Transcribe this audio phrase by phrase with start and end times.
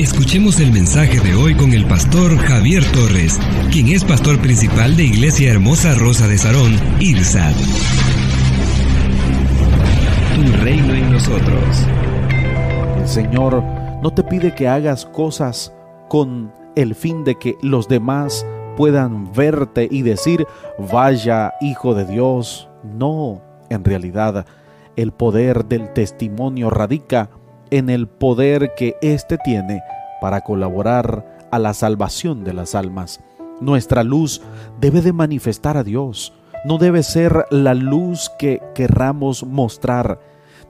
[0.00, 3.38] Escuchemos el mensaje de hoy con el pastor Javier Torres,
[3.70, 7.52] quien es pastor principal de Iglesia Hermosa Rosa de Sarón, IRSAD.
[10.36, 11.86] Tu reino en nosotros.
[12.98, 13.62] El Señor
[14.02, 15.70] no te pide que hagas cosas
[16.08, 18.46] con el fin de que los demás
[18.78, 20.46] puedan verte y decir,
[20.90, 22.70] vaya hijo de Dios.
[22.82, 24.46] No, en realidad,
[24.96, 27.28] el poder del testimonio radica
[27.70, 29.82] en el poder que éste tiene
[30.20, 33.20] para colaborar a la salvación de las almas.
[33.60, 34.42] Nuestra luz
[34.80, 36.32] debe de manifestar a Dios,
[36.64, 40.20] no debe ser la luz que querramos mostrar,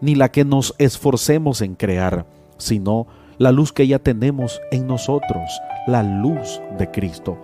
[0.01, 3.07] ni la que nos esforcemos en crear, sino
[3.39, 7.39] la luz que ya tenemos en nosotros, la luz de Cristo.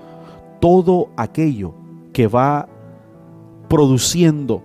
[0.60, 1.74] Todo aquello
[2.12, 2.68] que va
[3.68, 4.62] produciendo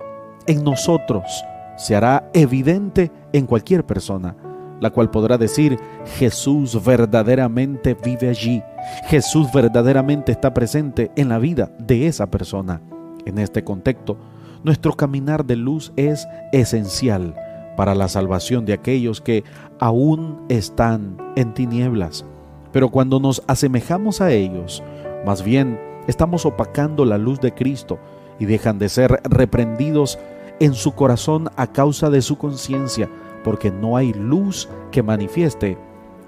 [0.47, 1.43] en nosotros
[1.77, 4.35] se hará evidente en cualquier persona
[4.81, 5.79] la cual podrá decir,
[6.17, 8.61] Jesús verdaderamente vive allí,
[9.05, 12.81] Jesús verdaderamente está presente en la vida de esa persona.
[13.25, 14.17] En este contexto,
[14.63, 17.35] nuestro caminar de luz es esencial
[17.77, 19.43] para la salvación de aquellos que
[19.79, 22.25] aún están en tinieblas.
[22.71, 24.83] Pero cuando nos asemejamos a ellos,
[25.25, 27.99] más bien estamos opacando la luz de Cristo
[28.39, 30.17] y dejan de ser reprendidos
[30.59, 33.09] en su corazón a causa de su conciencia,
[33.43, 35.77] porque no hay luz que manifieste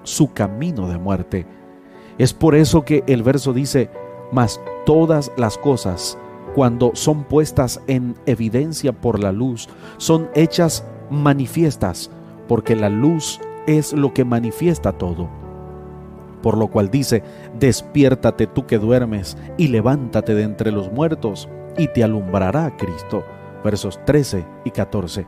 [0.02, 1.46] su camino de muerte.
[2.18, 3.90] Es por eso que el verso dice,
[4.32, 6.18] mas todas las cosas,
[6.54, 12.10] cuando son puestas en evidencia por la luz, son hechas manifiestas,
[12.46, 15.28] porque la luz es lo que manifiesta todo.
[16.42, 17.22] Por lo cual dice,
[17.58, 21.48] despiértate tú que duermes y levántate de entre los muertos
[21.78, 23.24] y te alumbrará Cristo.
[23.64, 25.26] Versos 13 y 14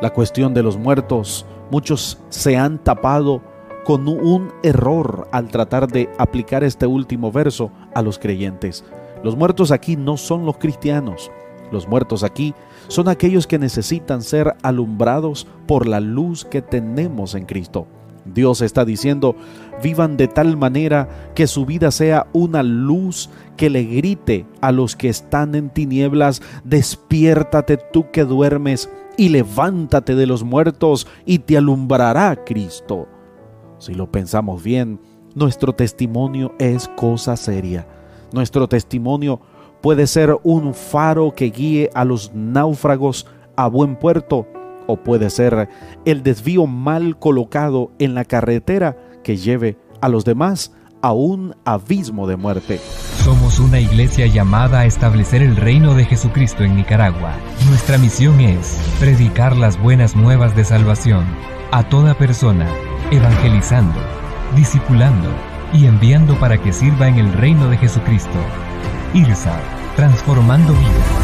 [0.00, 1.46] la cuestión de los muertos.
[1.70, 3.42] Muchos se han tapado
[3.84, 8.84] con un error al tratar de aplicar este último verso a los creyentes.
[9.22, 11.30] Los muertos aquí no son los cristianos.
[11.72, 12.54] Los muertos aquí
[12.88, 17.86] son aquellos que necesitan ser alumbrados por la luz que tenemos en Cristo.
[18.34, 19.36] Dios está diciendo,
[19.82, 24.96] vivan de tal manera que su vida sea una luz que le grite a los
[24.96, 31.56] que están en tinieblas, despiértate tú que duermes y levántate de los muertos y te
[31.56, 33.08] alumbrará Cristo.
[33.78, 35.00] Si lo pensamos bien,
[35.34, 37.86] nuestro testimonio es cosa seria.
[38.32, 39.40] Nuestro testimonio
[39.80, 44.46] puede ser un faro que guíe a los náufragos a buen puerto
[44.88, 45.68] o puede ser
[46.04, 50.72] el desvío mal colocado en la carretera que lleve a los demás
[51.02, 52.80] a un abismo de muerte.
[53.22, 57.34] Somos una iglesia llamada a establecer el reino de Jesucristo en Nicaragua.
[57.68, 61.24] Nuestra misión es predicar las buenas nuevas de salvación
[61.70, 62.66] a toda persona,
[63.10, 64.00] evangelizando,
[64.56, 65.28] discipulando
[65.72, 68.38] y enviando para que sirva en el reino de Jesucristo.
[69.12, 69.60] IRSA,
[69.96, 71.17] transformando vidas.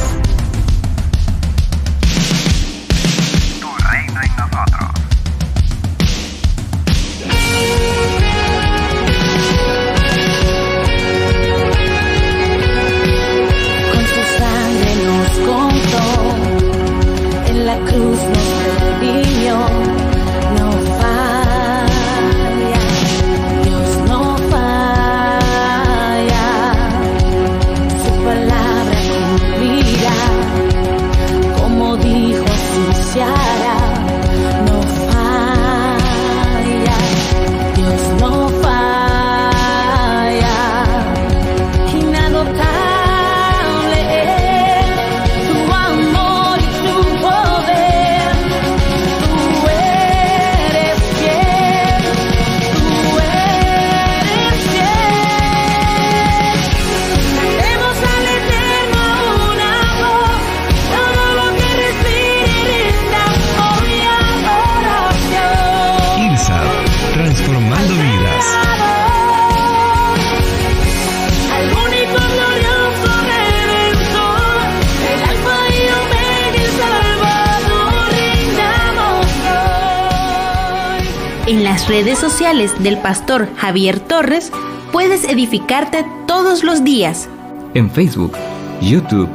[81.88, 84.50] Redes sociales del pastor Javier Torres
[84.92, 87.28] puedes edificarte todos los días.
[87.74, 88.32] En Facebook,
[88.80, 89.28] YouTube,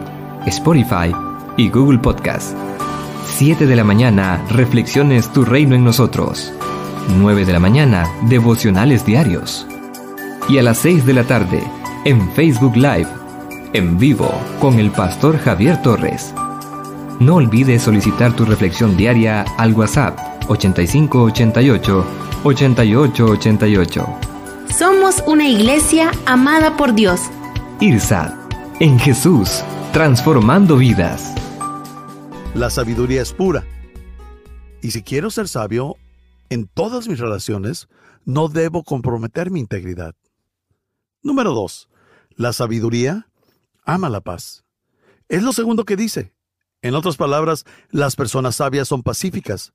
[0.47, 1.13] Spotify
[1.57, 2.55] y Google Podcast.
[3.25, 6.51] 7 de la mañana, Reflexiones Tu Reino en Nosotros.
[7.17, 9.67] 9 de la mañana, Devocionales Diarios.
[10.47, 11.63] Y a las 6 de la tarde,
[12.05, 13.07] en Facebook Live,
[13.73, 16.33] en vivo, con el pastor Javier Torres.
[17.19, 20.17] No olvides solicitar tu reflexión diaria al WhatsApp
[20.47, 24.07] 8588 8888.
[24.77, 27.19] Somos una iglesia amada por Dios.
[27.81, 28.33] IRSAD,
[28.79, 31.35] en Jesús, transformando vidas.
[32.55, 33.65] La sabiduría es pura.
[34.81, 35.97] Y si quiero ser sabio
[36.49, 37.89] en todas mis relaciones,
[38.23, 40.15] no debo comprometer mi integridad.
[41.21, 41.89] Número 2.
[42.35, 43.27] La sabiduría
[43.83, 44.63] ama la paz.
[45.27, 46.33] Es lo segundo que dice.
[46.81, 49.73] En otras palabras, las personas sabias son pacíficas.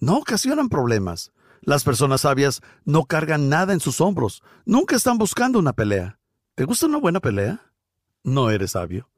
[0.00, 1.30] No ocasionan problemas.
[1.62, 4.42] Las personas sabias no cargan nada en sus hombros.
[4.64, 6.18] Nunca están buscando una pelea.
[6.54, 7.72] ¿Te gusta una buena pelea?
[8.22, 9.08] No eres sabio.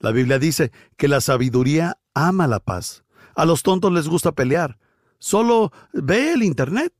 [0.00, 3.04] La Biblia dice que la sabiduría ama la paz.
[3.34, 4.78] A los tontos les gusta pelear.
[5.18, 6.92] Solo ve el Internet.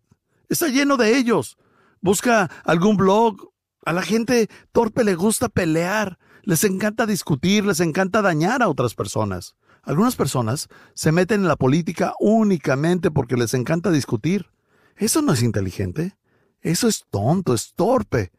[0.49, 1.59] Está lleno de ellos.
[2.01, 3.51] Busca algún blog.
[3.85, 6.19] A la gente torpe le gusta pelear.
[6.43, 9.57] Les encanta discutir, les encanta dañar a otras personas.
[9.83, 14.47] Algunas personas se meten en la política únicamente porque les encanta discutir.
[14.99, 16.17] Eso no es inteligente.
[16.61, 18.33] Eso es tonto, es torpe.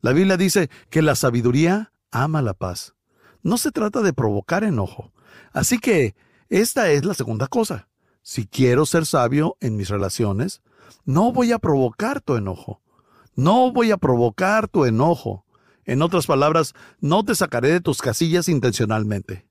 [0.00, 2.94] La Biblia dice que la sabiduría ama la paz.
[3.42, 5.12] No se trata de provocar enojo.
[5.52, 6.14] Así que
[6.48, 7.88] esta es la segunda cosa.
[8.22, 10.62] Si quiero ser sabio en mis relaciones,
[11.04, 12.82] no voy a provocar tu enojo.
[13.34, 15.44] No voy a provocar tu enojo.
[15.84, 19.46] En otras palabras, no te sacaré de tus casillas intencionalmente.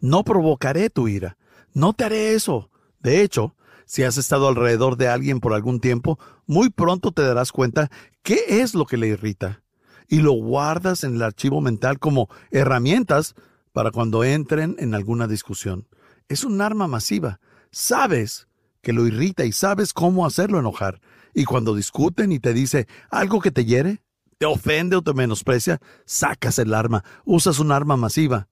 [0.00, 1.36] No provocaré tu ira.
[1.72, 2.70] No te haré eso.
[3.00, 3.56] De hecho,
[3.92, 7.90] si has estado alrededor de alguien por algún tiempo, muy pronto te darás cuenta
[8.22, 9.64] qué es lo que le irrita.
[10.08, 13.34] Y lo guardas en el archivo mental como herramientas
[13.70, 15.88] para cuando entren en alguna discusión.
[16.30, 17.38] Es un arma masiva.
[17.70, 18.48] Sabes
[18.80, 21.02] que lo irrita y sabes cómo hacerlo enojar.
[21.34, 24.02] Y cuando discuten y te dice algo que te hiere,
[24.38, 28.48] te ofende o te menosprecia, sacas el arma, usas un arma masiva.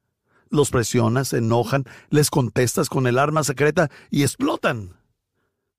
[0.51, 5.00] Los presionas, enojan, les contestas con el arma secreta y explotan.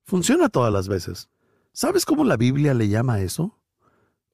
[0.04, 1.28] Funciona todas las veces.
[1.72, 3.58] ¿Sabes cómo la Biblia le llama eso?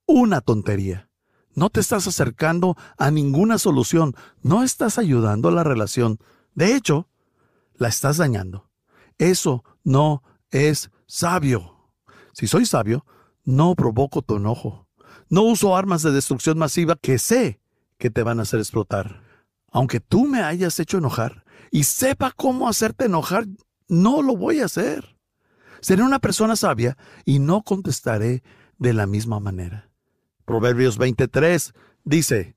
[0.06, 1.08] Una tontería.
[1.54, 6.18] No te estás acercando a ninguna solución, no estás ayudando a la relación.
[6.54, 7.08] De hecho,
[7.76, 8.70] la estás dañando.
[9.18, 11.90] Eso no es sabio.
[12.32, 13.04] Si soy sabio,
[13.44, 14.86] no provoco tu enojo.
[15.28, 17.60] No uso armas de destrucción masiva que sé
[17.98, 19.22] que te van a hacer explotar.
[19.70, 23.46] Aunque tú me hayas hecho enojar y sepa cómo hacerte enojar,
[23.88, 25.17] no lo voy a hacer.
[25.80, 28.42] Seré una persona sabia y no contestaré
[28.78, 29.90] de la misma manera.
[30.44, 32.56] Proverbios 23 dice,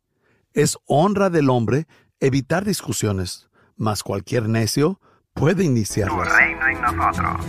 [0.53, 1.88] es honra del hombre
[2.19, 5.00] evitar discusiones, mas cualquier necio
[5.33, 6.27] puede iniciarlas.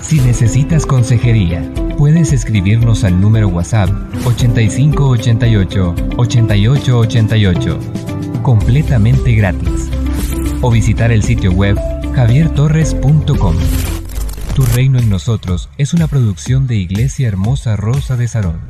[0.01, 1.63] Si necesitas consejería,
[1.99, 3.91] puedes escribirnos al número WhatsApp
[4.25, 7.79] 8588 8888
[8.43, 9.91] completamente gratis
[10.61, 11.77] o visitar el sitio web
[12.15, 14.02] javiertorres.com.
[14.55, 18.61] Tu reino en nosotros es una producción de Iglesia Hermosa Rosa de Sarón.